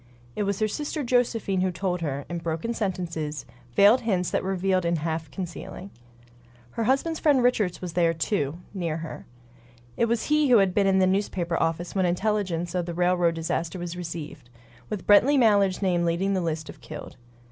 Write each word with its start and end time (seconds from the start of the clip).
It 0.35 0.41
was 0.49 0.57
her 0.59 0.67
sister 0.67 1.03
Josephine 1.03 1.61
who 1.61 1.69
told 1.69 2.01
her, 2.01 2.25
in 2.27 2.39
broken 2.39 2.73
sentences; 2.73 3.45
veiled 3.75 4.01
hints 4.01 4.31
that 4.31 4.43
revealed 4.43 4.83
in 4.83 4.95
half 4.95 5.29
concealing. 5.29 5.91
Her 6.71 6.85
husband's 6.85 7.19
friend 7.19 7.43
Richards 7.43 7.83
was 7.83 7.93
there, 7.93 8.11
too, 8.11 8.57
near 8.73 8.97
her. 9.05 9.27
It 9.97 10.05
was 10.05 10.23
he 10.23 10.49
who 10.49 10.57
had 10.57 10.73
been 10.73 10.87
in 10.87 10.97
the 10.97 11.05
newspaper 11.05 11.55
office 11.61 11.93
when 11.93 12.07
intelligence 12.07 12.73
of 12.73 12.87
the 12.87 12.95
railroad 12.95 13.35
disaster 13.35 13.77
was 13.77 13.95
received, 13.95 14.49
with 14.89 15.05
Brently 15.05 15.37
Mallard's 15.37 15.83
name 15.83 16.03
leading 16.03 16.33
the 16.33 16.41
list 16.41 16.67
of 16.67 16.81
"killed." 16.81 17.15